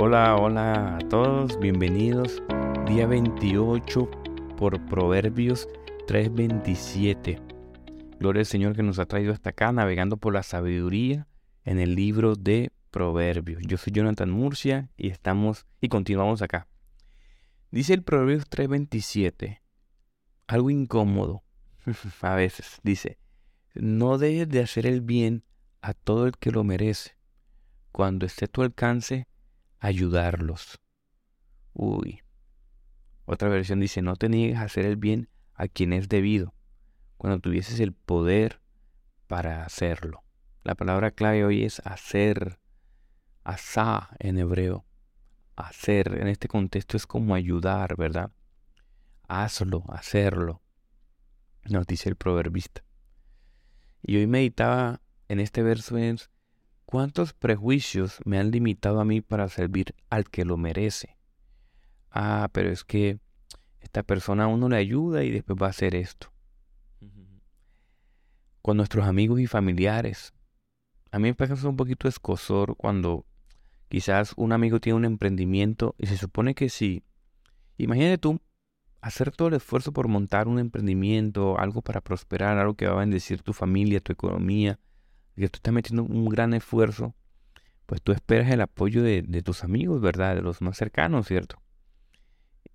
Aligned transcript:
Hola, 0.00 0.36
hola 0.36 0.96
a 0.96 0.98
todos, 1.08 1.58
bienvenidos. 1.58 2.40
Día 2.86 3.08
28 3.08 4.08
por 4.56 4.80
Proverbios 4.86 5.68
3:27. 6.06 7.40
Gloria 8.20 8.38
al 8.38 8.46
Señor 8.46 8.76
que 8.76 8.84
nos 8.84 9.00
ha 9.00 9.06
traído 9.06 9.32
hasta 9.32 9.50
acá 9.50 9.72
navegando 9.72 10.16
por 10.16 10.34
la 10.34 10.44
sabiduría 10.44 11.26
en 11.64 11.80
el 11.80 11.96
libro 11.96 12.36
de 12.36 12.70
Proverbios. 12.92 13.60
Yo 13.66 13.76
soy 13.76 13.92
Jonathan 13.92 14.30
Murcia 14.30 14.88
y 14.96 15.08
estamos 15.08 15.66
y 15.80 15.88
continuamos 15.88 16.42
acá. 16.42 16.68
Dice 17.72 17.92
el 17.92 18.04
Proverbios 18.04 18.48
3:27, 18.48 19.62
algo 20.46 20.70
incómodo 20.70 21.42
a 22.22 22.36
veces, 22.36 22.78
dice, 22.84 23.18
no 23.74 24.16
dejes 24.16 24.48
de 24.48 24.60
hacer 24.60 24.86
el 24.86 25.00
bien 25.00 25.42
a 25.82 25.92
todo 25.92 26.28
el 26.28 26.38
que 26.38 26.52
lo 26.52 26.62
merece. 26.62 27.18
Cuando 27.90 28.26
esté 28.26 28.44
a 28.44 28.48
tu 28.48 28.62
alcance, 28.62 29.26
ayudarlos. 29.78 30.80
Uy. 31.72 32.22
Otra 33.24 33.48
versión 33.48 33.80
dice, 33.80 34.02
no 34.02 34.16
te 34.16 34.28
niegues 34.28 34.58
a 34.58 34.62
hacer 34.62 34.86
el 34.86 34.96
bien 34.96 35.28
a 35.54 35.68
quien 35.68 35.92
es 35.92 36.08
debido, 36.08 36.54
cuando 37.16 37.40
tuvieses 37.40 37.80
el 37.80 37.92
poder 37.92 38.60
para 39.26 39.64
hacerlo. 39.64 40.22
La 40.64 40.74
palabra 40.74 41.10
clave 41.10 41.44
hoy 41.44 41.64
es 41.64 41.80
hacer, 41.84 42.58
asá 43.44 44.10
en 44.18 44.38
hebreo. 44.38 44.84
Hacer 45.56 46.18
en 46.20 46.28
este 46.28 46.46
contexto 46.48 46.96
es 46.96 47.06
como 47.06 47.34
ayudar, 47.34 47.96
¿verdad? 47.96 48.30
Hazlo, 49.26 49.84
hacerlo, 49.88 50.62
nos 51.64 51.86
dice 51.86 52.08
el 52.08 52.16
proverbista. 52.16 52.84
Y 54.02 54.16
hoy 54.16 54.26
meditaba 54.26 55.02
en 55.28 55.40
este 55.40 55.62
verso 55.62 55.98
¿cuántos 56.88 57.34
prejuicios 57.34 58.18
me 58.24 58.38
han 58.38 58.50
limitado 58.50 58.98
a 58.98 59.04
mí 59.04 59.20
para 59.20 59.46
servir 59.50 59.94
al 60.08 60.30
que 60.30 60.46
lo 60.46 60.56
merece? 60.56 61.18
Ah, 62.10 62.48
pero 62.50 62.70
es 62.70 62.82
que 62.82 63.20
esta 63.78 64.02
persona 64.02 64.44
a 64.44 64.46
uno 64.46 64.70
le 64.70 64.78
ayuda 64.78 65.22
y 65.22 65.30
después 65.30 65.58
va 65.60 65.66
a 65.66 65.70
hacer 65.70 65.94
esto. 65.94 66.32
Con 68.62 68.78
nuestros 68.78 69.06
amigos 69.06 69.38
y 69.38 69.46
familiares. 69.46 70.32
A 71.10 71.18
mí 71.18 71.28
me 71.28 71.34
pasa 71.34 71.68
un 71.68 71.76
poquito 71.76 72.08
escosor 72.08 72.74
cuando 72.74 73.26
quizás 73.90 74.32
un 74.38 74.52
amigo 74.52 74.80
tiene 74.80 74.96
un 74.96 75.04
emprendimiento 75.04 75.94
y 75.98 76.06
se 76.06 76.16
supone 76.16 76.54
que 76.54 76.70
sí. 76.70 77.02
Imagínate 77.76 78.16
tú 78.16 78.40
hacer 79.02 79.30
todo 79.30 79.48
el 79.48 79.54
esfuerzo 79.54 79.92
por 79.92 80.08
montar 80.08 80.48
un 80.48 80.58
emprendimiento, 80.58 81.58
algo 81.58 81.82
para 81.82 82.00
prosperar, 82.00 82.56
algo 82.56 82.76
que 82.76 82.86
va 82.86 82.94
a 82.94 83.00
bendecir 83.00 83.42
tu 83.42 83.52
familia, 83.52 84.00
tu 84.00 84.10
economía, 84.10 84.78
que 85.38 85.48
tú 85.48 85.56
estás 85.56 85.72
metiendo 85.72 86.02
un 86.04 86.28
gran 86.28 86.54
esfuerzo, 86.54 87.14
pues 87.86 88.02
tú 88.02 88.12
esperas 88.12 88.50
el 88.50 88.60
apoyo 88.60 89.02
de, 89.02 89.22
tus 89.42 89.64
amigos, 89.64 90.00
¿verdad? 90.00 90.34
De 90.34 90.42
los 90.42 90.60
más 90.60 90.76
cercanos, 90.76 91.26
¿cierto? 91.26 91.62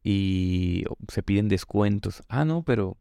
Y 0.03 0.85
se 1.07 1.23
piden 1.23 1.49
descuentos. 1.49 2.23
Ah, 2.27 2.45
no, 2.45 2.63
pero 2.63 2.97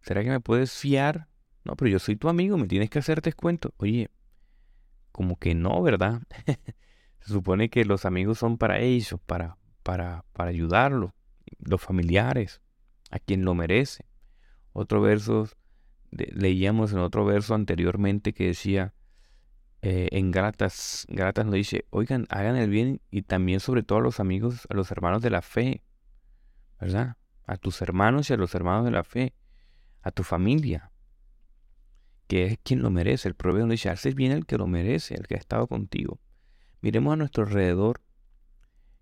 ¿será 0.00 0.22
que 0.22 0.30
me 0.30 0.40
puedes 0.40 0.72
fiar? 0.72 1.28
No, 1.64 1.76
pero 1.76 1.90
yo 1.90 1.98
soy 1.98 2.16
tu 2.16 2.28
amigo, 2.28 2.56
me 2.56 2.66
tienes 2.66 2.90
que 2.90 2.98
hacer 2.98 3.20
descuento. 3.22 3.74
Oye, 3.76 4.10
como 5.12 5.36
que 5.36 5.54
no, 5.54 5.82
¿verdad? 5.82 6.22
se 7.20 7.32
supone 7.32 7.68
que 7.68 7.84
los 7.84 8.04
amigos 8.04 8.38
son 8.38 8.56
para 8.58 8.80
ellos, 8.80 9.20
para, 9.26 9.58
para, 9.82 10.24
para 10.32 10.50
ayudarlo, 10.50 11.14
los 11.58 11.82
familiares, 11.82 12.62
a 13.10 13.18
quien 13.18 13.44
lo 13.44 13.54
merece. 13.54 14.06
Otro 14.72 15.02
verso 15.02 15.48
leíamos 16.12 16.92
en 16.92 16.98
otro 16.98 17.24
verso 17.24 17.54
anteriormente 17.54 18.32
que 18.32 18.46
decía, 18.46 18.94
eh, 19.80 20.08
en 20.12 20.30
Gratas, 20.30 21.06
Gratas 21.08 21.44
nos 21.44 21.54
dice, 21.54 21.86
oigan, 21.90 22.26
hagan 22.30 22.56
el 22.56 22.70
bien 22.70 23.00
y 23.10 23.22
también 23.22 23.58
sobre 23.58 23.82
todo 23.82 23.98
a 23.98 24.02
los 24.02 24.20
amigos, 24.20 24.66
a 24.70 24.74
los 24.74 24.90
hermanos 24.90 25.22
de 25.22 25.30
la 25.30 25.42
fe, 25.42 25.82
¿verdad? 26.80 27.16
A 27.46 27.56
tus 27.56 27.82
hermanos 27.82 28.30
y 28.30 28.34
a 28.34 28.36
los 28.36 28.54
hermanos 28.54 28.84
de 28.84 28.92
la 28.92 29.02
fe, 29.02 29.34
a 30.02 30.12
tu 30.12 30.22
familia, 30.22 30.92
que 32.28 32.46
es 32.46 32.58
quien 32.62 32.82
lo 32.82 32.90
merece. 32.90 33.28
El 33.28 33.34
proverbio 33.34 33.66
nos 33.66 33.72
dice, 33.72 33.90
haces 33.90 34.14
bien 34.14 34.32
el 34.32 34.46
que 34.46 34.58
lo 34.58 34.66
merece, 34.66 35.14
el 35.14 35.26
que 35.26 35.34
ha 35.34 35.38
estado 35.38 35.66
contigo. 35.66 36.20
Miremos 36.80 37.12
a 37.14 37.16
nuestro 37.16 37.44
alrededor, 37.44 38.00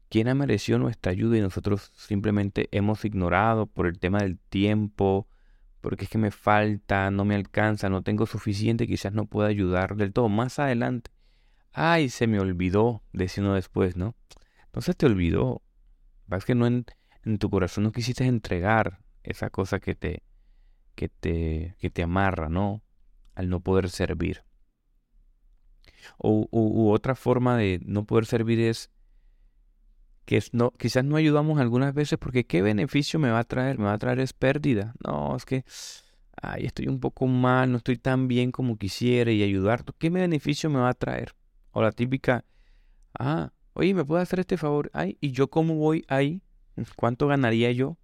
quién 0.09 0.28
ha 0.28 0.34
merecido 0.34 0.78
nuestra 0.78 1.12
ayuda 1.12 1.37
y 1.37 1.41
nosotros 1.41 1.92
simplemente 1.94 2.69
hemos 2.72 3.04
ignorado 3.04 3.66
por 3.66 3.87
el 3.87 3.98
tema 3.98 4.21
del 4.21 4.38
tiempo, 4.38 5.28
porque 5.80 6.04
es 6.04 6.10
que 6.10 6.18
me 6.18 6.30
falta, 6.30 7.10
no 7.10 7.24
me 7.24 7.34
alcanza, 7.34 7.88
no 7.88 8.02
tengo 8.02 8.26
suficiente, 8.26 8.86
quizás 8.86 9.12
no 9.12 9.26
pueda 9.26 9.48
ayudar 9.48 9.96
del 9.96 10.12
todo. 10.12 10.28
Más 10.28 10.58
adelante, 10.58 11.10
ay, 11.72 12.08
se 12.08 12.26
me 12.26 12.41
olvidó, 12.41 13.02
decía 13.12 13.44
después, 13.44 13.96
¿no? 13.96 14.14
No 14.74 14.82
se 14.82 14.94
te 14.94 15.06
olvidó. 15.06 15.62
Es 16.30 16.44
que 16.44 16.54
no 16.54 16.66
en, 16.66 16.84
tu 17.38 17.50
corazón 17.50 17.84
no 17.84 17.92
quisiste 17.92 18.24
entregar 18.24 19.00
esa 19.22 19.50
cosa 19.50 19.80
que 19.80 19.94
te, 19.94 20.22
que 20.94 21.08
te, 21.08 21.76
que 21.78 21.91
te 21.91 22.02
amarra, 22.02 22.48
¿no? 22.48 22.82
Al 23.34 23.48
no 23.48 23.60
poder 23.60 23.88
servir. 23.88 24.44
O, 26.18 26.47
u 26.50 26.91
otra 26.91 27.14
forma 27.14 27.56
de 27.56 27.80
no 27.84 28.04
poder 28.04 28.26
servir 28.26 28.60
es 28.60 28.91
que 30.30 30.41
no, 30.52 30.70
quizás 30.70 31.04
no 31.04 31.16
ayudamos 31.16 31.58
algunas 31.58 31.92
veces 31.92 32.16
porque 32.16 32.46
¿qué 32.46 32.62
beneficio 32.62 33.18
me 33.18 33.32
va 33.32 33.41
a 33.41 33.44
traer? 33.44 33.80
Me 33.80 33.86
va 33.86 33.94
a 33.94 33.98
traer 33.98 34.20
es 34.20 34.32
pérdida. 34.32 34.94
No, 35.04 35.34
es 35.34 35.44
que, 35.44 35.64
ay, 36.41 36.66
estoy 36.66 36.86
un 36.86 37.00
poco 37.00 37.26
mal, 37.26 37.72
no 37.72 37.78
estoy 37.78 37.96
tan 37.96 38.28
bien 38.28 38.52
como 38.52 38.78
quisiera 38.78 39.32
y 39.32 39.42
ayudar. 39.42 39.84
¿Qué 39.98 40.08
beneficio 40.08 40.70
me 40.70 40.78
va 40.78 40.91
a 40.91 40.94
traer? 40.94 41.34
O 41.72 41.82
la 41.82 41.91
típica, 41.91 42.44
ah, 43.18 43.50
oye, 43.72 43.92
¿me 43.92 44.04
puede 44.04 44.22
hacer 44.22 44.38
este 44.38 44.56
favor? 44.56 44.88
Ay, 44.94 45.18
¿y 45.20 45.32
yo 45.32 45.50
cómo 45.50 45.74
voy 45.74 46.04
ahí? 46.06 46.44
¿Cuánto 46.94 47.26
ganaría 47.26 47.72
yo? 47.72 47.98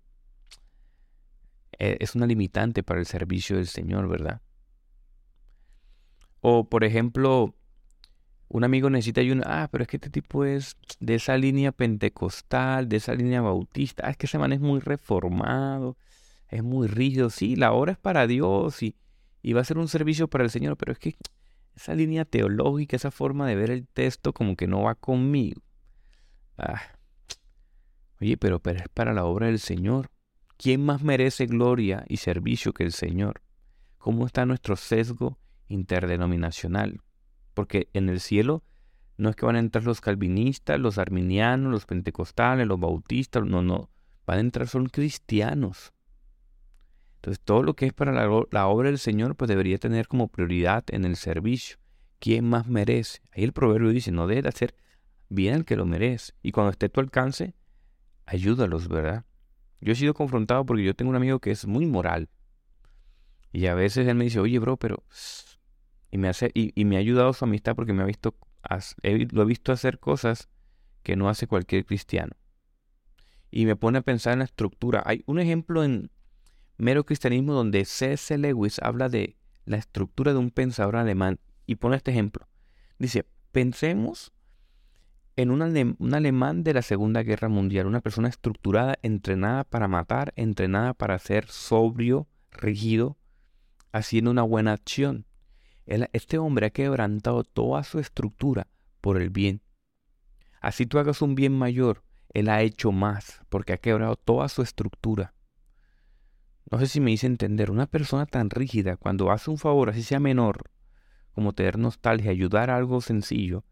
Eh, 1.78 1.97
es 2.00 2.16
una 2.16 2.26
limitante 2.26 2.82
para 2.82 2.98
el 2.98 3.06
servicio 3.06 3.54
del 3.54 3.69
Señor, 3.69 4.08
¿verdad? 4.08 4.41
O, 6.41 6.69
por 6.69 6.82
ejemplo, 6.82 7.54
un 8.49 8.65
amigo 8.65 8.91
necesita 8.91 9.21
ayuno, 9.21 9.43
ah, 9.47 9.69
pero 9.71 9.83
es 9.83 9.89
que 9.89 9.97
este 9.97 10.11
tipo 10.11 10.45
es 10.45 10.77
de 11.01 11.17
esa 11.17 11.37
línea 11.37 11.73
pentecostal, 11.73 12.89
de 12.89 12.97
esa 12.97 13.15
línea 13.15 13.41
bautista, 13.41 14.07
ah, 14.07 14.11
es 14.11 14.17
que 14.17 14.27
ese 14.27 14.39
man 14.39 14.53
es 14.53 14.61
muy 14.61 14.81
reformado, 14.81 15.97
es 16.49 16.62
muy 16.62 16.87
rígido, 16.87 17.31
sí, 17.31 17.56
la 17.56 17.73
obra 17.73 17.93
es 17.93 17.99
para 17.99 18.27
Dios 18.27 18.83
y, 18.83 18.97
y 19.43 19.53
va 19.53 19.62
a 19.62 19.65
ser 19.65 19.79
un 19.79 19.89
servicio 19.89 20.29
para 20.29 20.45
el 20.45 20.51
Señor, 20.51 20.77
pero 20.77 20.93
es 20.93 20.99
que 20.99 21.17
esa 21.75 21.95
línea 21.95 22.25
teológica, 22.25 22.97
esa 22.97 23.11
forma 23.11 23.47
de 23.47 23.55
ver 23.55 23.71
el 23.71 23.87
texto 23.87 24.33
como 24.33 24.56
que 24.56 24.67
no 24.67 24.83
va 24.83 24.95
conmigo. 24.95 25.61
Ah. 26.56 26.81
Oye, 28.21 28.37
pero, 28.39 28.61
pero 28.61 28.79
es 28.81 28.89
para 28.89 29.12
la 29.12 29.27
obra 29.27 29.47
del 29.47 29.59
Señor. 29.59 30.11
¿Quién 30.56 30.85
más 30.85 31.03
merece 31.03 31.45
gloria 31.45 32.05
y 32.09 32.17
servicio 32.17 32.73
que 32.73 32.85
el 32.85 32.93
Señor? 32.93 33.43
¿Cómo 33.99 34.25
está 34.25 34.47
nuestro 34.47 34.75
sesgo 34.77 35.39
interdenominacional? 35.69 37.01
Porque 37.56 37.89
en 37.94 38.11
el 38.11 38.21
cielo 38.21 38.62
no 39.17 39.31
es 39.31 39.37
que 39.37 39.47
van 39.47 39.56
a 39.56 39.61
entrar 39.61 39.83
los 39.84 40.03
calvinistas, 40.03 40.78
los 40.78 40.99
arminianos, 40.99 41.72
los 41.72 41.87
pentecostales, 41.87 42.67
los 42.67 42.78
bautistas, 42.78 43.47
no, 43.47 43.62
no, 43.62 43.89
van 44.27 44.37
a 44.37 44.41
entrar 44.43 44.69
son 44.69 44.91
cristianos. 44.91 45.94
Entonces 47.17 47.43
todo 47.43 47.62
lo 47.62 47.75
que 47.75 47.87
es 47.87 47.94
para 47.94 48.12
la, 48.12 48.67
obra 48.67 48.89
del 48.91 48.99
Señor 48.99 49.37
pues 49.37 49.49
debería 49.49 49.78
tener 49.78 50.06
como 50.06 50.28
prioridad 50.28 50.84
en 50.89 51.06
el 51.06 51.17
servicio. 51.17 51.78
¿Quién 52.19 52.44
más 52.47 52.69
merece? 52.69 53.22
Ahí 53.33 53.43
el 53.44 53.55
proverbio 53.55 53.88
dice, 53.88 54.12
no 54.12 54.27
debe 54.27 54.50
hacer 54.50 54.75
bien 55.31 55.55
al 55.55 55.65
que 55.65 55.77
lo 55.77 55.87
merece. 55.87 56.34
Y 56.43 56.53
cuando 56.53 56.73
esté 56.73 56.87
a 56.87 56.88
tu 56.91 57.00
alcance, 57.00 57.55
ayúdalos, 58.27 58.88
¿verdad? 58.88 59.25
Yo 59.81 59.93
he 59.93 59.97
sido 59.97 60.12
confrontado 60.12 60.67
porque 60.67 60.84
yo 60.84 60.94
tengo 60.94 61.09
un 61.09 61.17
amigo 61.17 61.38
que 61.38 61.53
es 61.53 61.67
muy 61.67 61.87
moral. 61.87 62.28
Y 63.50 63.67
a 63.67 63.75
veces 63.75 64.06
él 64.06 64.15
me 64.15 64.25
dice, 64.25 64.41
oye, 64.41 64.59
bro, 64.59 64.77
pero 64.77 65.03
y 66.17 66.19
me, 66.19 66.29
hace, 66.29 66.51
y, 66.55 66.85
me 66.87 66.97
ha 66.97 67.01
ayudado 67.01 67.35
su 67.35 67.45
amistad 67.45 67.77
porque 67.77 67.93
me 67.93 68.03
ha 68.03 68.07
visto, 68.07 68.35
lo 69.33 69.43
he 69.43 69.45
visto 69.45 69.71
hacer 69.71 69.99
cosas 69.99 70.49
que 71.03 71.15
no 71.15 71.29
hace 71.29 71.47
cualquier 71.47 71.85
cristiano. 71.85 72.33
Y 73.51 73.67
me 73.67 73.77
pone 73.77 73.99
a 73.99 74.01
pensar 74.01 74.33
en 74.33 74.39
la 74.39 74.47
estructura. 74.47 75.03
Hay 75.05 75.23
un 75.27 75.39
ejemplo 75.39 75.85
en 75.85 76.11
Mero 76.79 77.05
Cristianismo 77.05 77.53
donde 77.53 77.85
C.S. 77.85 78.39
Lewis 78.39 78.79
habla 78.83 79.11
de 79.11 79.37
la 79.67 79.77
estructura 79.77 80.33
de 80.33 80.39
un 80.39 80.51
pensador 80.51 80.97
alemán 80.97 81.39
y 81.67 81.75
pone 81.75 81.97
este 81.97 82.13
ejemplo. 82.13 82.49
Dice, 82.99 83.27
pensemos 83.53 84.33
en 85.37 85.51
un, 85.51 85.97
un, 85.99 86.15
alemán 86.15 86.65
de 86.65 86.73
la 86.73 86.81
Segunda 86.81 87.25
Guerra 87.25 87.51
Mundial, 87.51 87.87
una 87.87 88.01
persona 88.01 88.29
estructurada, 88.29 88.99
entrenada 89.03 89.65
para 89.65 89.87
matar, 89.87 90.33
entrenada 90.37 90.95
para 90.95 91.19
ser 91.19 91.47
sobrio, 91.49 92.27
rígido, 92.53 93.19
haciendo 93.93 94.31
una 94.31 94.45
buena 94.45 94.73
acción 94.73 95.27
este 95.87 96.38
hombre 96.38 96.67
ha 96.67 96.71
quebrantado 96.71 97.44
toda 97.44 97.85
su 97.85 97.99
estructura 97.99 98.67
por 99.00 99.21
el 99.21 99.31
bien. 99.31 99.62
Así 100.61 100.87
tú 100.87 100.99
hagas 100.99 101.23
un 101.23 101.35
bien 101.35 101.56
mayor, 101.56 102.03
él 102.35 102.49
ha 102.49 102.62
hecho 102.62 102.93
más 102.93 103.43
porque 103.49 103.73
ha 103.73 103.79
quebrado 103.79 104.17
toda 104.17 104.49
su 104.49 104.62
estructura. 104.62 105.35
No 106.71 106.79
sé 106.81 106.88
si 106.88 107.00
me 107.00 107.12
hice 107.12 107.27
entender, 107.27 107.71
una 107.71 107.87
persona 107.87 108.27
tan 108.27 108.50
rígida, 108.50 108.97
cuando 108.97 109.31
hace 109.31 109.50
un 109.50 109.59
favor, 109.59 109.91
así 109.91 110.03
sea 110.03 110.19
menor, 110.19 110.71
como 111.33 111.53
tener 111.53 111.79
nostalgia, 111.79 112.31
ayudar 112.32 112.71
a 112.71 112.77
algo 112.77 113.00
sencillo, 113.00 113.65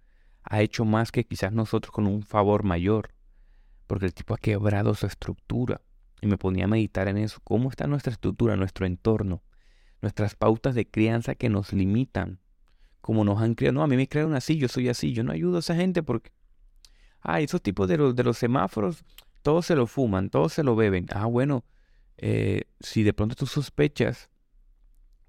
ha 0.44 0.60
hecho 0.60 0.84
más 0.84 1.10
que 1.10 1.24
quizás 1.24 1.52
nosotros 1.52 1.90
con 1.90 2.06
un 2.06 2.22
favor 2.22 2.62
mayor, 2.62 3.10
porque 3.86 4.06
el 4.06 4.14
tipo 4.14 4.34
ha 4.34 4.38
quebrado 4.38 4.94
su 4.94 5.06
estructura. 5.06 5.80
Y 6.20 6.26
me 6.26 6.38
ponía 6.38 6.64
a 6.64 6.68
meditar 6.68 7.08
en 7.08 7.18
eso. 7.18 7.38
¿Cómo 7.44 7.68
está 7.68 7.86
nuestra 7.86 8.12
estructura, 8.12 8.56
nuestro 8.56 8.86
entorno? 8.86 9.42
Nuestras 10.04 10.34
pautas 10.34 10.74
de 10.74 10.86
crianza 10.86 11.34
que 11.34 11.48
nos 11.48 11.72
limitan. 11.72 12.38
Como 13.00 13.24
nos 13.24 13.40
han 13.40 13.54
criado. 13.54 13.72
No, 13.72 13.82
a 13.82 13.86
mí 13.86 13.96
me 13.96 14.06
crearon 14.06 14.34
así, 14.34 14.58
yo 14.58 14.68
soy 14.68 14.90
así. 14.90 15.14
Yo 15.14 15.24
no 15.24 15.32
ayudo 15.32 15.56
a 15.56 15.60
esa 15.60 15.74
gente 15.74 16.02
porque... 16.02 16.30
Ah, 17.22 17.40
esos 17.40 17.62
tipos 17.62 17.88
de 17.88 17.96
los, 17.96 18.14
de 18.14 18.22
los 18.22 18.36
semáforos, 18.36 19.02
todos 19.40 19.64
se 19.64 19.74
lo 19.74 19.86
fuman, 19.86 20.28
todos 20.28 20.52
se 20.52 20.62
lo 20.62 20.76
beben. 20.76 21.06
Ah, 21.10 21.24
bueno, 21.24 21.64
eh, 22.18 22.64
si 22.80 23.02
de 23.02 23.14
pronto 23.14 23.34
tú 23.34 23.46
sospechas 23.46 24.28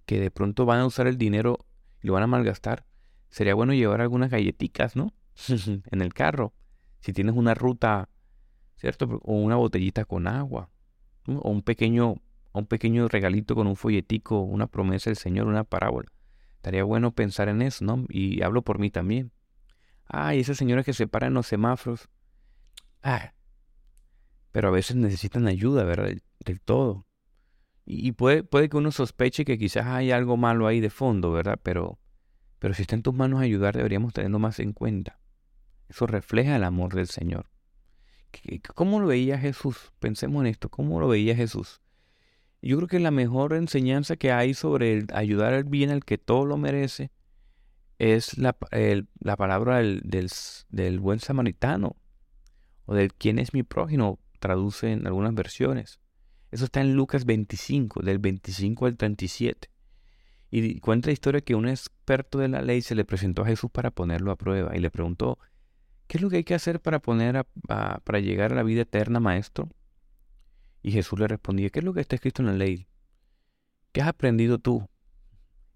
que 0.06 0.20
de 0.20 0.30
pronto 0.30 0.66
van 0.66 0.82
a 0.82 0.86
usar 0.86 1.08
el 1.08 1.18
dinero 1.18 1.66
y 2.04 2.08
lo 2.08 2.14
van 2.14 2.24
a 2.24 2.28
malgastar, 2.28 2.86
sería 3.30 3.56
bueno 3.56 3.72
llevar 3.72 4.02
algunas 4.02 4.30
galletitas, 4.30 4.98
¿no? 4.98 5.14
en 5.90 6.02
el 6.02 6.14
carro. 6.14 6.54
Si 7.00 7.14
tienes 7.14 7.36
una 7.36 7.54
ruta, 7.54 8.10
¿cierto? 8.76 9.22
O 9.24 9.36
una 9.36 9.56
botellita 9.56 10.04
con 10.04 10.28
agua. 10.28 10.70
O 11.28 11.50
un 11.50 11.62
pequeño, 11.62 12.16
un 12.60 12.68
pequeño 12.68 13.08
regalito 13.08 13.56
con 13.56 13.68
un 13.68 13.76
folletico, 13.76 14.40
una 14.42 14.68
promesa 14.68 15.10
del 15.10 15.18
Señor, 15.18 15.48
una 15.48 15.64
parábola. 15.64 16.12
Estaría 16.58 16.84
bueno 16.84 17.14
pensar 17.14 17.50
en 17.50 17.62
eso, 17.62 17.86
¿no? 17.86 18.06
Y 18.10 18.42
hablo 18.42 18.64
por 18.64 18.80
mí 18.80 18.90
también. 18.90 19.32
Ah, 20.08 20.36
y 20.36 20.40
esas 20.40 20.58
señoras 20.58 20.86
que 20.86 20.94
se 20.94 21.08
paran 21.08 21.30
en 21.30 21.34
los 21.36 21.48
semáforos. 21.48 22.10
Ah, 23.04 23.34
pero 24.52 24.70
a 24.70 24.72
veces 24.72 24.96
necesitan 24.96 25.48
ayuda, 25.48 25.84
¿verdad? 25.84 26.12
Del, 26.46 26.62
todo. 26.62 27.06
Y, 27.86 28.14
puede, 28.14 28.44
puede 28.44 28.70
que 28.70 28.78
uno 28.78 28.92
sospeche 28.92 29.46
que 29.46 29.58
quizás 29.58 29.86
hay 29.86 30.12
algo 30.12 30.38
malo 30.38 30.66
ahí 30.66 30.80
de 30.80 30.90
fondo, 30.90 31.32
¿verdad? 31.32 31.60
Pero, 31.62 32.00
pero 32.58 32.74
si 32.74 32.84
está 32.84 32.96
en 32.96 33.04
tus 33.04 33.14
manos 33.14 33.42
ayudar, 33.42 33.76
deberíamos 33.76 34.14
tenerlo 34.14 34.40
más 34.40 34.60
en 34.60 34.74
cuenta. 34.74 35.20
Eso 35.90 36.08
refleja 36.08 36.56
el 36.56 36.64
amor 36.64 36.96
del 36.96 37.08
Señor. 37.08 37.50
¿Cómo 38.74 39.00
lo 39.00 39.08
veía 39.08 39.38
Jesús? 39.38 39.92
Pensemos 40.00 40.42
en 40.42 40.48
esto. 40.48 40.70
¿Cómo 40.70 41.00
lo 41.00 41.08
veía 41.08 41.36
Jesús? 41.36 41.82
Yo 42.66 42.78
creo 42.78 42.88
que 42.88 43.00
la 43.00 43.12
mejor 43.12 43.54
enseñanza 43.54 44.16
que 44.16 44.32
hay 44.32 44.56
sobre 44.56 45.06
ayudar 45.14 45.54
al 45.54 45.66
bien 45.66 45.92
al 45.92 46.04
que 46.04 46.18
todo 46.18 46.46
lo 46.48 46.58
merece 46.58 47.12
es 48.00 48.40
la, 48.40 48.58
la 49.20 49.36
palabra 49.38 49.78
del, 49.78 50.02
del, 50.70 51.00
buen 51.00 51.20
samaritano 51.20 51.96
o 52.86 52.96
del 52.96 53.14
quién 53.14 53.38
es 53.38 53.54
mi 53.54 53.62
prójimo 53.62 54.20
traduce 54.40 54.92
en 54.92 55.06
algunas 55.06 55.36
versiones. 55.36 56.00
Eso 56.50 56.66
está 56.66 56.82
en 56.82 56.96
Lucas 56.96 57.26
25, 57.26 58.02
del 58.02 58.18
25 58.18 58.88
al 58.88 58.98
37. 58.98 59.70
Y 60.50 60.80
cuenta 60.80 61.10
la 61.10 61.14
historia 61.14 61.42
que 61.42 61.54
un 61.54 61.68
experto 61.68 62.40
de 62.40 62.48
la 62.48 62.64
ley 62.64 62.82
se 62.82 62.96
le 62.96 63.06
presentó 63.06 63.44
a 63.44 63.46
Jesús 63.46 63.70
para 63.70 63.92
ponerlo 63.92 64.32
a 64.32 64.38
prueba 64.38 64.76
y 64.76 64.80
le 64.80 64.90
preguntó, 64.90 65.38
¿qué 66.08 66.18
es 66.18 66.22
lo 66.24 66.32
que 66.32 66.38
hay 66.38 66.44
que 66.44 66.56
hacer 66.56 66.82
para, 66.82 66.98
poner 66.98 67.46
para 67.68 68.20
llegar 68.20 68.54
a 68.54 68.56
la 68.56 68.64
vida 68.64 68.82
eterna, 68.82 69.20
maestro? 69.20 69.70
Y 70.86 70.92
Jesús 70.92 71.18
le 71.18 71.28
respondía, 71.28 71.72
¿qué 71.72 71.80
es 71.80 71.84
lo 71.84 71.96
que 71.96 72.02
está 72.02 72.16
escrito 72.16 72.44
en 72.44 72.46
la 72.46 72.54
ley? 72.54 72.86
¿Qué 73.92 74.04
has 74.04 74.08
aprendido 74.08 74.60
tú? 74.60 74.88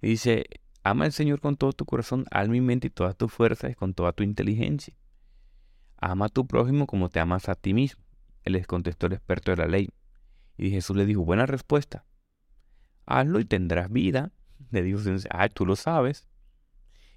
Y 0.03 0.09
dice, 0.09 0.45
ama 0.83 1.05
al 1.05 1.13
Señor 1.13 1.41
con 1.41 1.57
todo 1.57 1.73
tu 1.73 1.83
corazón, 1.85 2.27
alma 2.29 2.57
y 2.57 2.61
mente 2.61 2.85
y 2.85 2.89
todas 2.91 3.17
tus 3.17 3.33
fuerzas 3.33 3.75
con 3.75 3.95
toda 3.95 4.13
tu 4.13 4.21
inteligencia. 4.21 4.93
Ama 5.97 6.25
a 6.25 6.29
tu 6.29 6.45
prójimo 6.45 6.85
como 6.85 7.09
te 7.09 7.19
amas 7.19 7.49
a 7.49 7.55
ti 7.55 7.73
mismo. 7.73 8.03
Él 8.43 8.53
les 8.53 8.67
contestó 8.67 9.07
el 9.07 9.13
experto 9.13 9.49
de 9.49 9.57
la 9.57 9.65
ley. 9.65 9.89
Y 10.59 10.69
Jesús 10.69 10.95
le 10.95 11.07
dijo, 11.07 11.25
buena 11.25 11.47
respuesta. 11.47 12.05
Hazlo 13.07 13.39
y 13.39 13.45
tendrás 13.45 13.91
vida. 13.91 14.31
Le 14.69 14.83
dijo, 14.83 14.99
ah, 15.31 15.49
tú 15.49 15.65
lo 15.65 15.75
sabes. 15.75 16.27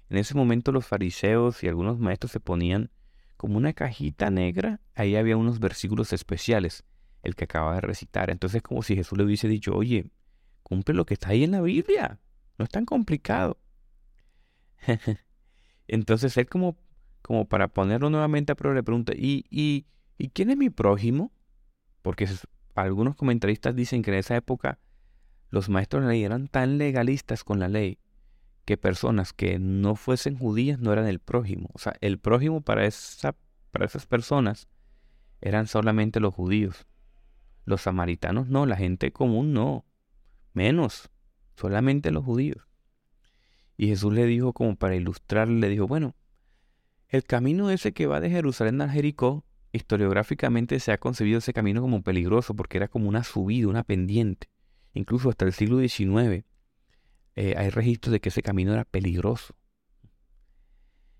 En 0.09 0.17
ese 0.17 0.33
momento 0.33 0.71
los 0.71 0.87
fariseos 0.87 1.63
y 1.63 1.67
algunos 1.67 1.99
maestros 1.99 2.31
se 2.31 2.39
ponían 2.39 2.89
como 3.37 3.57
una 3.57 3.73
cajita 3.73 4.31
negra. 4.31 4.81
Ahí 4.95 5.15
había 5.15 5.37
unos 5.37 5.59
versículos 5.59 6.11
especiales, 6.11 6.83
el 7.23 7.35
que 7.35 7.45
acaba 7.45 7.75
de 7.75 7.81
recitar. 7.81 8.29
Entonces 8.29 8.61
como 8.61 8.83
si 8.83 8.95
Jesús 8.95 9.17
le 9.17 9.23
hubiese 9.23 9.47
dicho, 9.47 9.75
oye, 9.75 10.11
cumple 10.61 10.93
lo 10.93 11.05
que 11.05 11.15
está 11.15 11.29
ahí 11.29 11.43
en 11.43 11.51
la 11.51 11.61
Biblia. 11.61 12.19
No 12.57 12.65
es 12.65 12.69
tan 12.69 12.85
complicado. 12.85 13.57
Entonces 15.87 16.37
él 16.37 16.47
como, 16.47 16.77
como 17.21 17.47
para 17.47 17.69
ponerlo 17.69 18.09
nuevamente 18.09 18.51
a 18.51 18.55
prueba 18.55 18.75
le 18.75 18.83
pregunta, 18.83 19.13
¿y, 19.15 19.45
y 19.49 19.87
¿Y 20.17 20.29
quién 20.29 20.49
es 20.49 20.57
mi 20.57 20.69
prójimo? 20.69 21.31
Porque 22.01 22.27
algunos 22.75 23.15
comentaristas 23.15 23.75
dicen 23.75 24.01
que 24.01 24.11
en 24.11 24.17
esa 24.17 24.35
época 24.35 24.79
los 25.49 25.69
maestros 25.69 26.01
de 26.01 26.07
la 26.07 26.13
ley 26.13 26.23
eran 26.23 26.47
tan 26.47 26.77
legalistas 26.77 27.43
con 27.43 27.59
la 27.59 27.67
ley 27.67 27.99
que 28.65 28.77
personas 28.77 29.33
que 29.33 29.59
no 29.59 29.95
fuesen 29.95 30.37
judías 30.37 30.79
no 30.79 30.93
eran 30.93 31.07
el 31.07 31.19
prójimo. 31.19 31.69
O 31.73 31.79
sea, 31.79 31.95
el 32.01 32.19
prójimo 32.19 32.61
para, 32.61 32.85
esa, 32.85 33.35
para 33.71 33.85
esas 33.85 34.05
personas 34.05 34.67
eran 35.41 35.67
solamente 35.67 36.19
los 36.19 36.33
judíos. 36.33 36.85
Los 37.65 37.81
samaritanos 37.81 38.47
no, 38.47 38.65
la 38.65 38.75
gente 38.75 39.11
común 39.11 39.53
no. 39.53 39.85
Menos, 40.53 41.09
solamente 41.55 42.11
los 42.11 42.23
judíos. 42.23 42.67
Y 43.77 43.87
Jesús 43.87 44.13
le 44.13 44.25
dijo 44.25 44.53
como 44.53 44.75
para 44.75 44.95
ilustrarle, 44.95 45.59
le 45.59 45.69
dijo, 45.69 45.87
bueno, 45.87 46.15
el 47.07 47.23
camino 47.23 47.69
ese 47.69 47.93
que 47.93 48.07
va 48.07 48.19
de 48.19 48.29
Jerusalén 48.29 48.81
a 48.81 48.89
Jericó 48.89 49.45
historiográficamente 49.71 50.79
se 50.79 50.91
ha 50.91 50.99
concebido 50.99 51.39
ese 51.39 51.53
camino 51.53 51.81
como 51.81 52.03
peligroso 52.03 52.55
porque 52.55 52.77
era 52.77 52.87
como 52.87 53.09
una 53.09 53.23
subida, 53.23 53.67
una 53.67 53.83
pendiente. 53.83 54.49
Incluso 54.93 55.29
hasta 55.29 55.45
el 55.45 55.53
siglo 55.53 55.79
XIX 55.79 56.45
eh, 57.35 57.55
hay 57.57 57.69
registros 57.69 58.13
de 58.13 58.21
que 58.21 58.29
ese 58.29 58.43
camino 58.43 58.73
era 58.73 58.85
peligroso. 58.85 59.55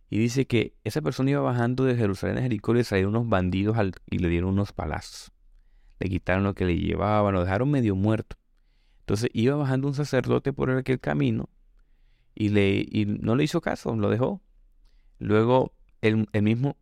Y 0.09 0.19
dice 0.19 0.45
que 0.45 0.77
esa 0.83 1.01
persona 1.01 1.31
iba 1.31 1.41
bajando 1.41 1.85
de 1.85 1.95
Jerusalén 1.95 2.37
a 2.37 2.41
Jericó 2.43 2.73
y 2.73 2.77
le 2.77 2.83
salieron 2.83 3.15
unos 3.15 3.27
bandidos 3.27 3.75
y 4.11 4.19
le 4.19 4.29
dieron 4.29 4.51
unos 4.51 4.71
palazos. 4.71 5.32
Le 6.03 6.09
quitaron 6.09 6.43
lo 6.43 6.53
que 6.53 6.65
le 6.65 6.77
llevaban, 6.77 7.33
lo 7.33 7.45
dejaron 7.45 7.71
medio 7.71 7.95
muerto. 7.95 8.35
Entonces 8.99 9.29
iba 9.31 9.55
bajando 9.55 9.87
un 9.87 9.93
sacerdote 9.93 10.51
por 10.51 10.69
aquel 10.69 10.99
camino 10.99 11.49
y, 12.35 12.49
le, 12.49 12.85
y 12.85 13.05
no 13.05 13.37
le 13.37 13.45
hizo 13.45 13.61
caso, 13.61 13.95
lo 13.95 14.09
dejó. 14.09 14.41
Luego 15.19 15.71
el, 16.01 16.27
el 16.33 16.43
mismo 16.43 16.75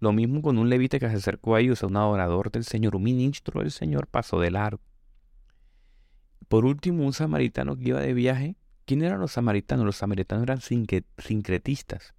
lo 0.00 0.12
mismo 0.12 0.42
con 0.42 0.58
un 0.58 0.68
levita 0.68 0.98
que 0.98 1.08
se 1.08 1.16
acercó 1.16 1.54
a 1.54 1.60
ellos, 1.60 1.82
un 1.82 1.96
adorador 1.96 2.50
del 2.50 2.64
Señor, 2.64 2.94
un 2.96 3.04
ministro 3.04 3.60
del 3.60 3.70
Señor, 3.70 4.06
pasó 4.06 4.38
de 4.38 4.50
largo. 4.50 4.82
Por 6.48 6.66
último, 6.66 7.06
un 7.06 7.14
samaritano 7.14 7.74
que 7.76 7.88
iba 7.88 8.00
de 8.00 8.12
viaje. 8.12 8.56
¿Quién 8.84 9.02
eran 9.02 9.20
los 9.20 9.32
samaritanos? 9.32 9.86
Los 9.86 9.96
samaritanos 9.96 10.42
eran 10.42 10.60
sincretistas. 10.60 12.12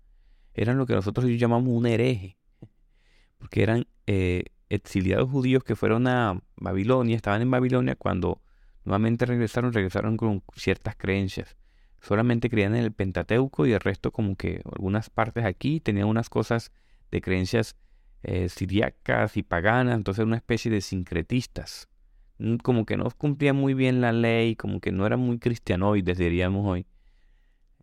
Eran 0.55 0.77
lo 0.77 0.87
que 0.87 0.95
nosotros 0.95 1.25
llamamos 1.27 1.69
un 1.69 1.85
hereje. 1.85 2.37
Porque 3.37 3.61
eran 3.61 3.85
eh, 4.07 4.45
exiliados 4.69 5.29
judíos 5.29 5.63
que 5.63 5.75
fueron 5.75 6.07
a 6.07 6.41
Babilonia, 6.55 7.15
estaban 7.15 7.41
en 7.41 7.51
Babilonia 7.51 7.95
cuando 7.95 8.41
nuevamente 8.85 9.25
regresaron, 9.25 9.73
regresaron 9.73 10.17
con 10.17 10.43
ciertas 10.55 10.95
creencias. 10.95 11.57
Solamente 12.01 12.49
creían 12.49 12.75
en 12.75 12.83
el 12.83 12.93
Pentateuco 12.93 13.65
y 13.65 13.73
el 13.73 13.79
resto 13.79 14.11
como 14.11 14.35
que 14.35 14.61
algunas 14.73 15.09
partes 15.09 15.43
aquí 15.43 15.79
tenían 15.79 16.07
unas 16.07 16.29
cosas 16.29 16.71
de 17.11 17.21
creencias 17.21 17.75
eh, 18.23 18.49
siriacas 18.49 19.37
y 19.37 19.43
paganas, 19.43 19.95
entonces 19.95 20.25
una 20.25 20.37
especie 20.37 20.69
de 20.71 20.81
sincretistas, 20.81 21.89
mm, 22.37 22.57
como 22.57 22.85
que 22.85 22.97
no 22.97 23.09
cumplían 23.11 23.55
muy 23.55 23.73
bien 23.73 24.01
la 24.01 24.11
ley, 24.11 24.55
como 24.55 24.79
que 24.79 24.91
no 24.91 25.05
eran 25.05 25.19
muy 25.19 25.39
cristianoides, 25.39 26.17
diríamos 26.17 26.65
hoy. 26.67 26.85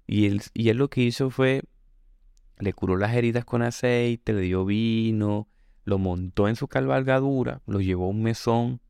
Y 0.07 0.27
él, 0.27 0.43
y 0.55 0.69
él 0.69 0.77
lo 0.79 0.89
que 0.89 1.03
hizo 1.03 1.31
fue, 1.31 1.63
le 2.59 2.73
curó 2.73 2.97
las 2.97 3.15
heridas 3.15 3.45
con 3.45 3.63
aceite, 3.63 4.33
le 4.33 4.43
dio 4.43 4.65
vino, 4.65 5.49
lo 5.87 5.99
montó 5.99 6.49
en 6.49 6.57
su 6.57 6.67
cabalgadura, 6.67 7.63
lo 7.65 7.81
llevó 7.81 8.07
a 8.07 8.09
un 8.09 8.23
mesón, 8.23 8.81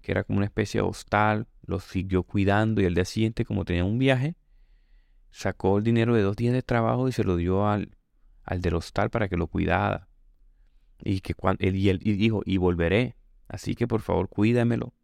que 0.00 0.10
era 0.10 0.24
como 0.24 0.38
una 0.38 0.46
especie 0.46 0.80
de 0.80 0.88
hostal, 0.88 1.46
lo 1.66 1.78
siguió 1.80 2.22
cuidando 2.22 2.80
y 2.80 2.86
al 2.86 2.94
día 2.94 3.04
siguiente, 3.04 3.44
como 3.44 3.66
tenía 3.66 3.84
un 3.84 3.98
viaje, 3.98 4.36
sacó 5.30 5.76
el 5.76 5.84
dinero 5.84 6.14
de 6.14 6.22
dos 6.22 6.36
días 6.36 6.54
de 6.54 6.62
trabajo 6.62 7.08
y 7.08 7.12
se 7.12 7.24
lo 7.24 7.36
dio 7.36 7.68
al, 7.68 7.94
al 8.42 8.62
del 8.62 8.74
hostal 8.74 9.10
para 9.10 9.28
que 9.28 9.36
lo 9.36 9.48
cuidara. 9.48 10.08
Y, 11.04 11.20
que 11.20 11.34
cuando, 11.34 11.62
él, 11.62 11.76
y 11.76 11.90
él 11.90 11.98
dijo, 11.98 12.40
y 12.46 12.56
volveré, 12.56 13.16
así 13.46 13.74
que 13.74 13.86
por 13.86 14.00
favor 14.00 14.30
cuídamelo. 14.30 14.94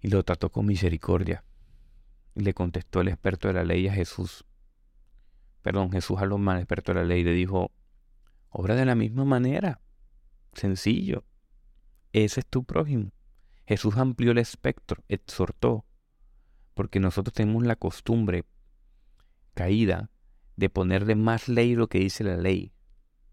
Y 0.00 0.08
lo 0.08 0.24
trató 0.24 0.50
con 0.50 0.66
misericordia. 0.66 1.44
Y 2.34 2.40
le 2.40 2.54
contestó 2.54 3.02
el 3.02 3.08
experto 3.08 3.46
de 3.46 3.54
la 3.54 3.62
ley 3.62 3.86
a 3.86 3.92
Jesús. 3.92 4.44
Perdón, 5.62 5.92
Jesús 5.92 6.18
a 6.18 6.26
los 6.26 6.40
más 6.40 6.58
experto 6.58 6.92
de 6.92 7.00
la 7.00 7.06
ley 7.06 7.22
le 7.22 7.32
dijo, 7.32 7.70
obra 8.54 8.76
de 8.76 8.84
la 8.84 8.94
misma 8.94 9.24
manera. 9.24 9.80
Sencillo. 10.52 11.24
Ese 12.12 12.40
es 12.40 12.46
tu 12.46 12.64
prójimo. 12.64 13.10
Jesús 13.66 13.96
amplió 13.96 14.30
el 14.30 14.38
espectro, 14.38 15.02
exhortó, 15.08 15.84
porque 16.74 17.00
nosotros 17.00 17.34
tenemos 17.34 17.64
la 17.64 17.76
costumbre 17.76 18.44
caída 19.54 20.10
de 20.56 20.70
ponerle 20.70 21.16
más 21.16 21.48
ley 21.48 21.74
lo 21.74 21.88
que 21.88 21.98
dice 21.98 22.22
la 22.22 22.36
ley. 22.36 22.72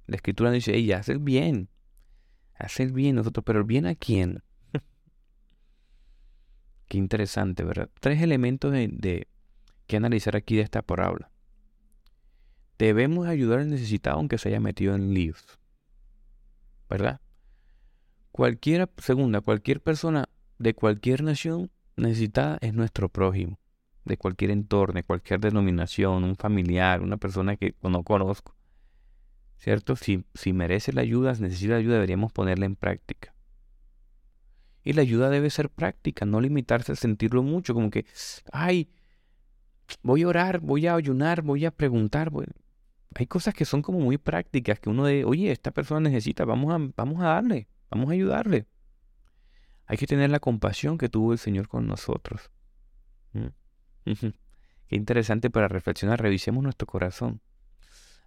La 0.07 0.15
escritura 0.15 0.51
dice, 0.51 0.75
ella 0.75 0.97
hace 0.97 1.11
el 1.11 1.19
bien, 1.19 1.69
hace 2.55 2.83
el 2.83 2.91
bien 2.91 3.15
nosotros, 3.15 3.43
pero 3.45 3.59
el 3.59 3.65
bien 3.65 3.85
a 3.85 3.93
quién? 3.93 4.43
Qué 6.87 6.97
interesante, 6.97 7.63
¿verdad? 7.63 7.89
Tres 7.99 8.21
elementos 8.21 8.71
de, 8.71 9.27
que 9.85 9.97
analizar 9.97 10.35
aquí 10.35 10.55
de 10.55 10.63
esta 10.63 10.81
parábola. 10.81 11.30
Debemos 12.85 13.27
ayudar 13.27 13.59
al 13.59 13.69
necesitado 13.69 14.17
aunque 14.17 14.37
se 14.37 14.49
haya 14.49 14.59
metido 14.59 14.95
en 14.95 15.13
líos. 15.13 15.59
¿Verdad? 16.89 17.21
Cualquiera, 18.31 18.89
segunda, 18.97 19.41
cualquier 19.41 19.81
persona 19.81 20.27
de 20.57 20.73
cualquier 20.73 21.23
nación 21.23 21.69
necesitada 21.95 22.57
es 22.61 22.73
nuestro 22.73 23.09
prójimo, 23.09 23.59
de 24.05 24.17
cualquier 24.17 24.51
entorno, 24.51 24.95
de 24.95 25.03
cualquier 25.03 25.39
denominación, 25.39 26.23
un 26.23 26.35
familiar, 26.35 27.01
una 27.01 27.17
persona 27.17 27.55
que 27.55 27.75
no 27.83 28.03
conozco. 28.03 28.55
¿Cierto? 29.57 29.95
Si, 29.95 30.25
si 30.33 30.53
merece 30.53 30.91
la 30.91 31.01
ayuda, 31.01 31.33
necesita 31.33 31.75
ayuda, 31.75 31.93
deberíamos 31.93 32.31
ponerla 32.31 32.65
en 32.65 32.75
práctica. 32.75 33.35
Y 34.83 34.93
la 34.93 35.03
ayuda 35.03 35.29
debe 35.29 35.51
ser 35.51 35.69
práctica, 35.69 36.25
no 36.25 36.41
limitarse 36.41 36.93
a 36.93 36.95
sentirlo 36.95 37.43
mucho, 37.43 37.75
como 37.75 37.91
que, 37.91 38.05
ay, 38.51 38.89
voy 40.01 40.23
a 40.23 40.27
orar, 40.27 40.59
voy 40.59 40.87
a 40.87 40.95
ayunar, 40.95 41.43
voy 41.43 41.65
a 41.65 41.71
preguntar. 41.71 42.31
Hay 43.15 43.27
cosas 43.27 43.53
que 43.53 43.65
son 43.65 43.81
como 43.81 43.99
muy 43.99 44.17
prácticas, 44.17 44.79
que 44.79 44.89
uno 44.89 45.05
de, 45.05 45.25
oye, 45.25 45.51
esta 45.51 45.71
persona 45.71 46.09
necesita, 46.09 46.45
vamos 46.45 46.73
a, 46.73 46.93
vamos 46.95 47.21
a 47.21 47.27
darle, 47.27 47.67
vamos 47.89 48.09
a 48.09 48.13
ayudarle. 48.13 48.65
Hay 49.85 49.97
que 49.97 50.07
tener 50.07 50.29
la 50.29 50.39
compasión 50.39 50.97
que 50.97 51.09
tuvo 51.09 51.33
el 51.33 51.37
Señor 51.37 51.67
con 51.67 51.87
nosotros. 51.87 52.49
Mm. 53.33 53.47
Qué 54.87 54.95
interesante 54.95 55.49
para 55.49 55.67
reflexionar, 55.67 56.21
revisemos 56.21 56.63
nuestro 56.63 56.87
corazón. 56.87 57.41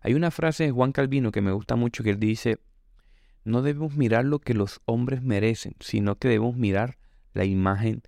Hay 0.01 0.15
una 0.15 0.31
frase 0.31 0.65
de 0.65 0.71
Juan 0.71 0.93
Calvino 0.93 1.33
que 1.33 1.41
me 1.41 1.53
gusta 1.53 1.77
mucho 1.77 2.05
que 2.05 2.11
él 2.11 2.21
dice, 2.21 2.59
no 3.45 3.63
debemos 3.63 3.97
mirar 3.97 4.25
lo 4.25 4.39
que 4.39 4.55
los 4.55 4.81
hombres 4.85 5.23
merecen, 5.23 5.77
sino 5.81 6.17
que 6.17 6.29
debemos 6.29 6.57
mirar 6.57 6.99
la 7.33 7.45
imagen 7.45 8.03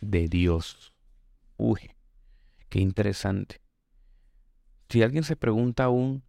de 0.00 0.28
Dios. 0.28 0.92
Uy, 1.56 1.92
qué 2.68 2.80
interesante. 2.80 3.61
Si 4.92 5.02
alguien 5.02 5.24
se 5.24 5.36
pregunta 5.36 5.84
aún, 5.84 6.22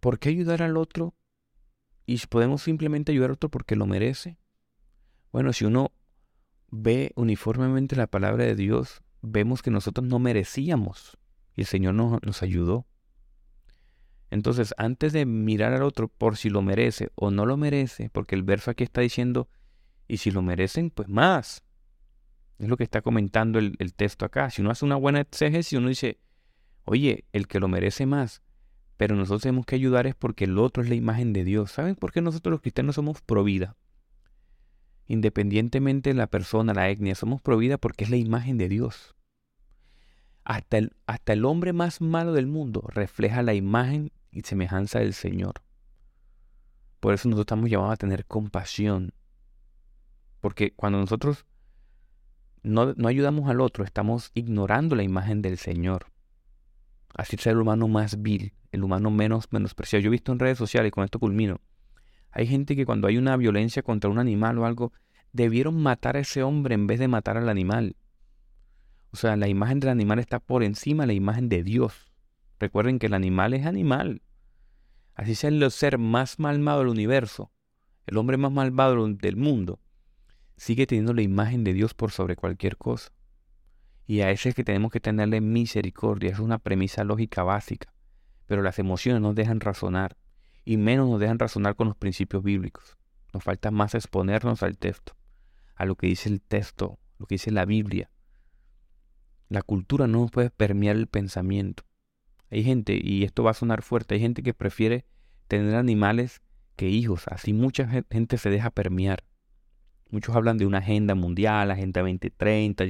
¿por 0.00 0.18
qué 0.18 0.30
ayudar 0.30 0.60
al 0.60 0.76
otro? 0.76 1.14
Y 2.04 2.18
podemos 2.26 2.62
simplemente 2.62 3.12
ayudar 3.12 3.30
al 3.30 3.34
otro 3.34 3.48
porque 3.48 3.76
lo 3.76 3.86
merece. 3.86 4.40
Bueno, 5.30 5.52
si 5.52 5.66
uno 5.66 5.92
ve 6.68 7.12
uniformemente 7.14 7.94
la 7.94 8.08
palabra 8.08 8.42
de 8.42 8.56
Dios, 8.56 9.04
vemos 9.22 9.62
que 9.62 9.70
nosotros 9.70 10.04
no 10.04 10.18
merecíamos 10.18 11.16
y 11.54 11.60
el 11.60 11.68
Señor 11.68 11.94
nos, 11.94 12.42
ayudó. 12.42 12.88
Entonces, 14.28 14.74
antes 14.78 15.12
de 15.12 15.26
mirar 15.26 15.74
al 15.74 15.84
otro 15.84 16.08
por 16.08 16.36
si 16.36 16.50
lo 16.50 16.60
merece 16.60 17.12
o 17.14 17.30
no 17.30 17.46
lo 17.46 17.56
merece, 17.56 18.10
porque 18.10 18.34
el 18.34 18.42
verso 18.42 18.72
aquí 18.72 18.82
está 18.82 19.00
diciendo, 19.00 19.48
y 20.08 20.16
si 20.16 20.32
lo 20.32 20.42
merecen, 20.42 20.90
pues 20.90 21.08
más. 21.08 21.62
Es 22.58 22.68
lo 22.68 22.76
que 22.76 22.82
está 22.82 23.00
comentando 23.00 23.60
el, 23.60 23.94
texto 23.94 24.24
acá. 24.24 24.50
Si 24.50 24.60
uno 24.60 24.72
hace 24.72 24.84
una 24.84 24.96
buena 24.96 25.20
exégesis, 25.20 25.78
uno 25.78 25.88
dice, 25.88 26.18
oye, 26.88 27.24
el 27.32 27.46
que 27.46 27.60
lo 27.60 27.68
merece 27.68 28.06
más, 28.06 28.42
pero 28.96 29.14
nosotros 29.14 29.42
tenemos 29.42 29.66
que 29.66 29.76
ayudar 29.76 30.06
es 30.06 30.14
porque 30.14 30.44
el 30.44 30.58
otro 30.58 30.82
es 30.82 30.88
la 30.88 30.94
imagen 30.94 31.32
de 31.32 31.44
Dios. 31.44 31.70
¿Saben 31.70 31.94
por 31.94 32.12
qué 32.12 32.20
nosotros 32.20 32.50
los 32.50 32.60
cristianos 32.60 32.96
somos 32.96 33.20
pro 33.20 33.44
vida? 33.44 33.76
Independientemente 35.06 36.10
de 36.10 36.14
la 36.14 36.26
persona, 36.26 36.74
la 36.74 36.88
etnia, 36.88 37.14
somos 37.14 37.40
pro 37.40 37.58
vida 37.58 37.78
porque 37.78 38.04
es 38.04 38.10
la 38.10 38.16
imagen 38.16 38.58
de 38.58 38.68
Dios. 38.68 39.14
Hasta 40.44 40.78
el, 40.78 40.96
hasta 41.06 41.34
el 41.34 41.44
hombre 41.44 41.72
más 41.72 42.00
malo 42.00 42.32
del 42.32 42.46
mundo 42.46 42.82
refleja 42.88 43.42
la 43.42 43.54
imagen 43.54 44.10
y 44.32 44.42
semejanza 44.42 44.98
del 44.98 45.14
Señor. 45.14 45.62
Por 47.00 47.14
eso 47.14 47.28
nosotros 47.28 47.44
estamos 47.44 47.70
llamados 47.70 47.94
a 47.94 47.98
tener 47.98 48.24
compasión. 48.24 49.12
Porque 50.40 50.72
cuando 50.74 50.98
nosotros 50.98 51.44
no, 52.62 52.94
no, 52.94 53.08
ayudamos 53.08 53.48
al 53.48 53.60
otro, 53.60 53.84
estamos 53.84 54.30
ignorando 54.34 54.96
la 54.96 55.02
imagen 55.02 55.42
del 55.42 55.58
Señor. 55.58 56.06
Así 57.18 57.36
sea 57.36 57.50
el 57.50 57.58
humano 57.58 57.88
más 57.88 58.22
vil, 58.22 58.54
el 58.70 58.84
humano 58.84 59.10
menos 59.10 59.48
menospreciado. 59.50 60.00
Yo 60.00 60.06
he 60.06 60.12
visto 60.12 60.30
en 60.30 60.38
redes 60.38 60.56
sociales, 60.56 60.88
y 60.88 60.92
con 60.92 61.02
esto 61.02 61.18
culmino, 61.18 61.60
hay 62.30 62.46
gente 62.46 62.76
que 62.76 62.86
cuando 62.86 63.08
hay 63.08 63.18
una 63.18 63.36
violencia 63.36 63.82
contra 63.82 64.08
un 64.08 64.20
animal 64.20 64.56
o 64.58 64.64
algo, 64.64 64.92
debieron 65.32 65.82
matar 65.82 66.16
a 66.16 66.20
ese 66.20 66.44
hombre 66.44 66.76
en 66.76 66.86
vez 66.86 67.00
de 67.00 67.08
matar 67.08 67.36
al 67.36 67.48
animal. 67.48 67.96
O 69.10 69.16
sea, 69.16 69.36
la 69.36 69.48
imagen 69.48 69.80
del 69.80 69.90
animal 69.90 70.20
está 70.20 70.38
por 70.38 70.62
encima 70.62 71.02
de 71.02 71.08
la 71.08 71.12
imagen 71.14 71.48
de 71.48 71.64
Dios. 71.64 72.12
Recuerden 72.60 73.00
que 73.00 73.06
el 73.06 73.14
animal 73.14 73.52
es 73.52 73.66
animal. 73.66 74.22
Así 75.16 75.34
sea 75.34 75.50
el 75.50 75.68
ser 75.72 75.98
más 75.98 76.38
malvado 76.38 76.78
del 76.78 76.88
universo, 76.88 77.50
el 78.06 78.16
hombre 78.16 78.36
más 78.36 78.52
malvado 78.52 79.08
del 79.08 79.36
mundo, 79.36 79.80
sigue 80.56 80.86
teniendo 80.86 81.14
la 81.14 81.22
imagen 81.22 81.64
de 81.64 81.72
Dios 81.72 81.94
por 81.94 82.12
sobre 82.12 82.36
cualquier 82.36 82.76
cosa. 82.76 83.10
Y 84.08 84.22
a 84.22 84.30
ese 84.30 84.48
es 84.48 84.54
que 84.54 84.64
tenemos 84.64 84.90
que 84.90 85.00
tenerle 85.00 85.42
misericordia. 85.42 86.30
Es 86.30 86.38
una 86.38 86.56
premisa 86.58 87.04
lógica 87.04 87.42
básica. 87.42 87.92
Pero 88.46 88.62
las 88.62 88.78
emociones 88.78 89.20
nos 89.20 89.34
dejan 89.34 89.60
razonar. 89.60 90.16
Y 90.64 90.78
menos 90.78 91.10
nos 91.10 91.20
dejan 91.20 91.38
razonar 91.38 91.76
con 91.76 91.88
los 91.88 91.96
principios 91.96 92.42
bíblicos. 92.42 92.96
Nos 93.34 93.44
falta 93.44 93.70
más 93.70 93.94
exponernos 93.94 94.62
al 94.62 94.78
texto. 94.78 95.14
A 95.74 95.84
lo 95.84 95.94
que 95.94 96.06
dice 96.06 96.30
el 96.30 96.40
texto, 96.40 96.98
lo 97.18 97.26
que 97.26 97.34
dice 97.34 97.50
la 97.50 97.66
Biblia. 97.66 98.10
La 99.50 99.60
cultura 99.60 100.06
no 100.06 100.20
nos 100.20 100.30
puede 100.30 100.48
permear 100.48 100.96
el 100.96 101.06
pensamiento. 101.06 101.82
Hay 102.50 102.64
gente, 102.64 102.98
y 102.98 103.24
esto 103.24 103.42
va 103.42 103.50
a 103.50 103.54
sonar 103.54 103.82
fuerte, 103.82 104.14
hay 104.14 104.20
gente 104.20 104.42
que 104.42 104.54
prefiere 104.54 105.04
tener 105.48 105.74
animales 105.74 106.40
que 106.76 106.88
hijos. 106.88 107.28
Así 107.28 107.52
mucha 107.52 107.86
gente 108.10 108.38
se 108.38 108.48
deja 108.48 108.70
permear. 108.70 109.22
Muchos 110.10 110.34
hablan 110.34 110.56
de 110.56 110.64
una 110.64 110.78
agenda 110.78 111.14
mundial, 111.14 111.70
agenda 111.70 112.00
2030. 112.00 112.86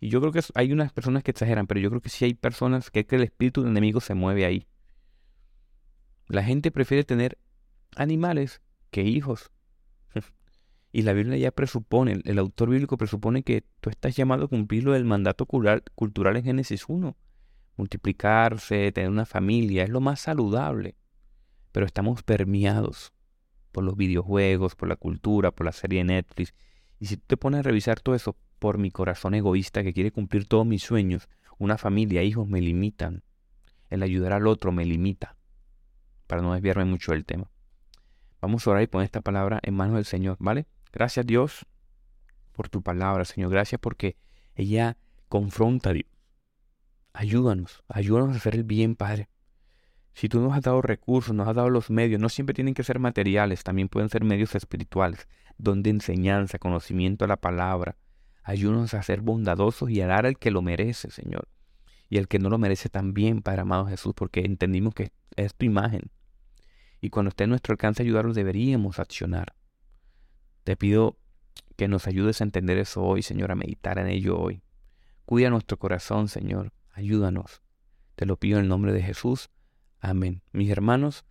Y 0.00 0.08
yo 0.08 0.20
creo 0.20 0.32
que 0.32 0.40
hay 0.54 0.72
unas 0.72 0.92
personas 0.92 1.22
que 1.22 1.30
exageran, 1.30 1.66
pero 1.66 1.80
yo 1.80 1.90
creo 1.90 2.00
que 2.00 2.08
sí 2.08 2.24
hay 2.24 2.34
personas 2.34 2.90
que, 2.90 3.06
que 3.06 3.16
el 3.16 3.22
espíritu 3.22 3.62
del 3.62 3.70
enemigo 3.70 4.00
se 4.00 4.14
mueve 4.14 4.46
ahí. 4.46 4.66
La 6.26 6.42
gente 6.42 6.70
prefiere 6.70 7.04
tener 7.04 7.38
animales 7.96 8.62
que 8.90 9.02
hijos. 9.02 9.50
y 10.92 11.02
la 11.02 11.12
Biblia 11.12 11.36
ya 11.36 11.50
presupone, 11.50 12.20
el, 12.24 12.38
autor 12.38 12.70
bíblico 12.70 12.96
presupone 12.96 13.42
que 13.42 13.64
tú 13.80 13.90
estás 13.90 14.16
llamado 14.16 14.44
a 14.44 14.48
cumplir 14.48 14.84
lo 14.84 14.92
del 14.92 15.04
mandato 15.04 15.44
cultural 15.46 16.36
en 16.36 16.44
Génesis 16.44 16.88
1 16.88 17.16
multiplicarse, 17.80 18.92
tener 18.92 19.10
una 19.10 19.26
familia, 19.26 19.82
es 19.84 19.90
lo 19.90 20.00
más 20.00 20.20
saludable. 20.20 20.96
Pero 21.72 21.86
estamos 21.86 22.22
permeados 22.22 23.12
por 23.72 23.84
los 23.84 23.96
videojuegos, 23.96 24.76
por 24.76 24.88
la 24.88 24.96
cultura, 24.96 25.50
por 25.50 25.66
la 25.66 25.72
serie 25.72 26.04
Netflix. 26.04 26.54
Y 26.98 27.06
si 27.06 27.16
tú 27.16 27.24
te 27.26 27.36
pones 27.36 27.60
a 27.60 27.62
revisar 27.62 28.00
todo 28.00 28.14
eso 28.14 28.36
por 28.60 28.78
mi 28.78 28.92
corazón 28.92 29.34
egoísta 29.34 29.82
que 29.82 29.92
quiere 29.92 30.12
cumplir 30.12 30.46
todos 30.46 30.64
mis 30.64 30.84
sueños, 30.84 31.28
una 31.58 31.78
familia, 31.78 32.22
hijos 32.22 32.46
me 32.46 32.60
limitan. 32.60 33.24
El 33.88 34.04
ayudar 34.04 34.32
al 34.32 34.46
otro 34.46 34.70
me 34.70 34.84
limita. 34.84 35.36
Para 36.28 36.42
no 36.42 36.52
desviarme 36.52 36.84
mucho 36.84 37.10
del 37.10 37.24
tema. 37.24 37.50
Vamos 38.40 38.66
a 38.66 38.70
orar 38.70 38.82
y 38.84 38.86
poner 38.86 39.06
esta 39.06 39.20
palabra 39.20 39.58
en 39.62 39.74
manos 39.74 39.96
del 39.96 40.04
Señor, 40.04 40.36
¿vale? 40.38 40.66
Gracias 40.92 41.26
Dios 41.26 41.66
por 42.52 42.68
tu 42.68 42.82
palabra, 42.82 43.24
Señor. 43.24 43.50
Gracias 43.50 43.80
porque 43.80 44.16
ella 44.54 44.96
confronta 45.28 45.90
a 45.90 45.92
Dios. 45.94 46.06
Ayúdanos, 47.12 47.82
ayúdanos 47.88 48.34
a 48.34 48.36
hacer 48.36 48.54
el 48.54 48.64
bien, 48.64 48.94
Padre. 48.94 49.28
Si 50.12 50.28
tú 50.28 50.40
nos 50.40 50.52
has 50.54 50.62
dado 50.62 50.82
recursos, 50.82 51.34
nos 51.34 51.48
has 51.48 51.56
dado 51.56 51.70
los 51.70 51.90
medios, 51.90 52.20
no 52.20 52.28
siempre 52.28 52.54
tienen 52.54 52.74
que 52.74 52.84
ser 52.84 52.98
materiales, 52.98 53.64
también 53.64 53.88
pueden 53.88 54.08
ser 54.10 54.24
medios 54.24 54.54
espirituales, 54.54 55.28
donde 55.56 55.90
enseñanza, 55.90 56.58
conocimiento 56.58 57.24
a 57.24 57.28
la 57.28 57.36
palabra. 57.36 57.96
Ayúdanos 58.42 58.94
a 58.94 59.02
ser 59.02 59.20
bondadosos 59.20 59.90
y 59.90 60.00
a 60.00 60.06
dar 60.06 60.26
al 60.26 60.38
que 60.38 60.50
lo 60.50 60.62
merece, 60.62 61.10
Señor. 61.10 61.48
Y 62.08 62.18
al 62.18 62.28
que 62.28 62.38
no 62.38 62.48
lo 62.50 62.58
merece 62.58 62.88
también, 62.88 63.42
Padre 63.42 63.62
amado 63.62 63.86
Jesús, 63.86 64.12
porque 64.14 64.40
entendimos 64.40 64.94
que 64.94 65.12
es 65.36 65.54
tu 65.54 65.66
imagen. 65.66 66.10
Y 67.00 67.10
cuando 67.10 67.30
esté 67.30 67.44
en 67.44 67.50
nuestro 67.50 67.72
alcance 67.72 68.02
ayudarlos, 68.02 68.34
deberíamos 68.34 68.98
accionar. 68.98 69.54
Te 70.64 70.76
pido 70.76 71.16
que 71.76 71.88
nos 71.88 72.06
ayudes 72.06 72.40
a 72.40 72.44
entender 72.44 72.78
eso 72.78 73.02
hoy, 73.02 73.22
Señor, 73.22 73.52
a 73.52 73.54
meditar 73.54 73.98
en 73.98 74.08
ello 74.08 74.38
hoy. 74.38 74.62
Cuida 75.24 75.50
nuestro 75.50 75.78
corazón, 75.78 76.28
Señor 76.28 76.72
ayúdanos. 77.00 77.62
Te 78.14 78.26
lo 78.26 78.36
pido 78.36 78.58
en 78.58 78.64
el 78.64 78.68
nombre 78.68 78.92
de 78.92 79.02
Jesús. 79.02 79.50
Amén. 80.00 80.42
Mis 80.52 80.70
hermanos, 80.70 81.24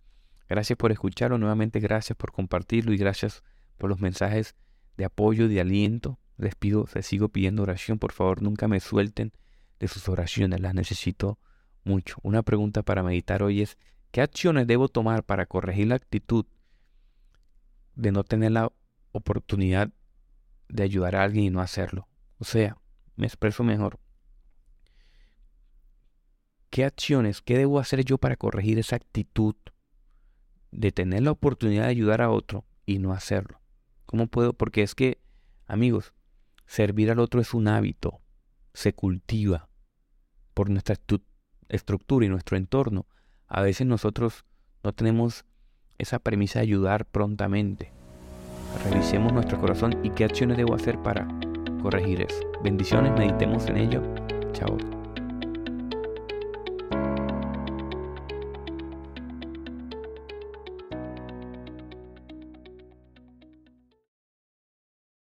gracias 0.48 0.76
por 0.76 0.92
escucharlo. 0.92 1.38
Nuevamente 1.38 1.80
gracias 1.80 2.16
por 2.16 2.32
compartirlo 2.32 2.92
y 2.92 2.96
gracias 2.98 3.42
por 3.78 3.90
los 3.90 4.00
mensajes 4.00 4.54
de 4.96 5.04
apoyo, 5.04 5.48
de 5.48 5.60
aliento. 5.60 6.18
Les 6.40 6.54
pido, 6.54 6.86
les 6.94 7.06
sigo 7.06 7.28
pidiendo 7.28 7.62
oración. 7.62 7.98
Por 7.98 8.12
favor, 8.12 8.40
nunca 8.40 8.66
me 8.66 8.80
suelten 8.80 9.32
de 9.78 9.88
sus 9.88 10.08
oraciones. 10.08 10.60
Las 10.60 10.74
necesito 10.74 11.38
mucho. 11.84 12.16
Una 12.22 12.42
pregunta 12.42 12.82
para 12.82 13.02
meditar 13.02 13.42
hoy 13.42 13.60
es, 13.60 13.76
¿qué 14.10 14.22
acciones 14.22 14.66
debo 14.66 14.88
tomar 14.88 15.22
para 15.22 15.44
corregir 15.44 15.88
la 15.88 15.96
actitud 15.96 16.46
de 17.94 18.10
no 18.10 18.24
tener 18.24 18.52
la 18.52 18.72
oportunidad 19.12 19.92
de 20.68 20.82
ayudar 20.82 21.14
a 21.16 21.24
alguien 21.24 21.44
y 21.44 21.50
no 21.50 21.60
hacerlo? 21.60 22.08
O 22.38 22.44
sea, 22.44 22.78
me 23.16 23.26
expreso 23.26 23.62
mejor. 23.62 24.00
¿Qué 26.70 26.86
acciones, 26.86 27.42
qué 27.42 27.58
debo 27.58 27.80
hacer 27.80 28.02
yo 28.02 28.16
para 28.16 28.36
corregir 28.36 28.78
esa 28.78 28.96
actitud 28.96 29.56
de 30.70 30.90
tener 30.92 31.22
la 31.22 31.32
oportunidad 31.32 31.82
de 31.82 31.90
ayudar 31.90 32.22
a 32.22 32.30
otro 32.30 32.64
y 32.86 32.98
no 32.98 33.12
hacerlo? 33.12 33.60
¿Cómo 34.06 34.26
puedo? 34.28 34.54
Porque 34.54 34.82
es 34.82 34.94
que, 34.94 35.20
amigos, 35.66 36.14
servir 36.70 37.10
al 37.10 37.18
otro 37.18 37.40
es 37.40 37.52
un 37.52 37.66
hábito, 37.66 38.20
se 38.74 38.92
cultiva 38.92 39.68
por 40.54 40.70
nuestra 40.70 40.94
estructura 41.68 42.24
y 42.24 42.28
nuestro 42.28 42.56
entorno, 42.56 43.06
a 43.48 43.60
veces 43.60 43.88
nosotros 43.88 44.44
no 44.84 44.92
tenemos 44.92 45.44
esa 45.98 46.20
premisa 46.20 46.60
de 46.60 46.66
ayudar 46.66 47.06
prontamente. 47.06 47.90
Revisemos 48.88 49.32
nuestro 49.32 49.60
corazón 49.60 49.98
y 50.04 50.10
qué 50.10 50.24
acciones 50.24 50.58
debo 50.58 50.76
hacer 50.76 50.96
para 51.02 51.26
corregir 51.82 52.20
eso. 52.22 52.40
Bendiciones, 52.62 53.18
meditemos 53.18 53.66
en 53.66 53.76
ello. 53.76 54.02
Chao. 54.52 54.78